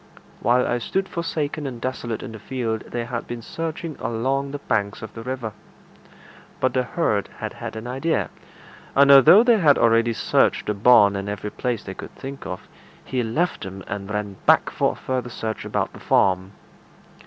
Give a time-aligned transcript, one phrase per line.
[0.39, 4.57] While I stood forsaken and desolate in the field, they had been searching along the
[4.57, 5.53] banks of the river.
[6.59, 8.31] But the herd had had an idea,
[8.95, 12.67] and although they had already searched the barn and every place they could think of,
[13.05, 16.53] he left them and ran back for a further search about the farm.